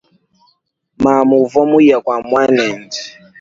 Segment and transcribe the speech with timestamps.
[1.03, 2.99] Mamu uva muya kua muanende.